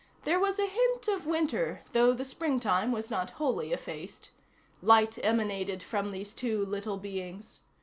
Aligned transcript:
There 0.23 0.39
was 0.39 0.57
a 0.57 0.65
hint 0.65 1.07
of 1.09 1.27
winter, 1.27 1.83
though 1.91 2.11
the 2.13 2.25
springtime 2.25 2.91
was 2.91 3.11
not 3.11 3.29
wholly 3.37 3.71
effaced. 3.71 4.31
Light 4.81 5.19
emanated 5.21 5.83
from 5.83 6.09
these 6.09 6.33
two 6.33 6.65
little 6.65 6.97
beings. 6.97 7.59